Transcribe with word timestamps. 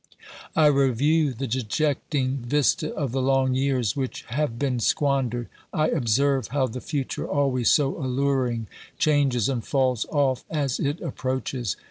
I 0.55 0.65
review 0.65 1.31
the 1.31 1.45
dejecting 1.47 2.37
vista 2.37 2.91
of 2.95 3.11
the 3.11 3.21
long 3.21 3.53
years 3.53 3.95
which 3.95 4.23
have 4.29 4.57
been 4.57 4.79
squandered. 4.79 5.47
I 5.71 5.89
observe 5.89 6.47
how 6.47 6.65
the 6.65 6.81
future, 6.81 7.27
always 7.29 7.69
so 7.69 7.95
alluring, 7.95 8.65
changes 8.97 9.47
and 9.47 9.63
falls 9.63 10.07
off 10.09 10.43
as 10.49 10.79
it 10.79 11.01
approaches. 11.01 11.77